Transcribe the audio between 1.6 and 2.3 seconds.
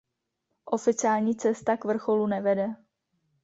k vrcholu